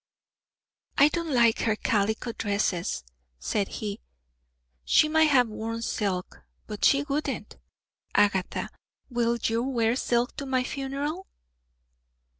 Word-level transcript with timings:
"I 0.97 1.09
don't 1.09 1.31
like 1.31 1.59
her 1.59 1.75
calico 1.75 2.31
dresses," 2.31 3.03
said 3.37 3.67
he. 3.67 3.99
"She 4.83 5.07
might 5.07 5.25
have 5.29 5.47
worn 5.47 5.83
silk, 5.83 6.41
but 6.65 6.83
she 6.83 7.03
wouldn't. 7.03 7.57
Agatha, 8.15 8.71
will 9.11 9.37
you 9.43 9.61
wear 9.61 9.95
silk 9.95 10.35
to 10.37 10.47
my 10.47 10.63
funeral?" 10.63 11.27